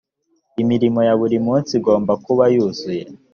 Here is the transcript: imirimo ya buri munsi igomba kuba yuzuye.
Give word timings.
imirimo 0.61 0.99
ya 1.07 1.13
buri 1.19 1.37
munsi 1.47 1.71
igomba 1.79 2.13
kuba 2.25 2.43
yuzuye. 2.53 3.03